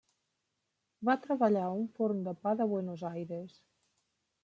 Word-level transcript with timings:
Va 1.09 1.17
treballar 1.27 1.67
a 1.67 1.77
un 1.83 1.85
forn 1.99 2.25
de 2.31 2.35
pa 2.47 2.57
de 2.63 2.71
Buenos 2.75 3.09
Aires. 3.15 3.65